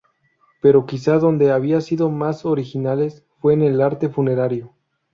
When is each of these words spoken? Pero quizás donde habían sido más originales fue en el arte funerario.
Pero 0.63 0.87
quizás 0.87 1.21
donde 1.21 1.51
habían 1.51 1.83
sido 1.83 2.09
más 2.09 2.43
originales 2.47 3.23
fue 3.39 3.53
en 3.53 3.61
el 3.61 3.79
arte 3.81 4.09
funerario. 4.09 4.73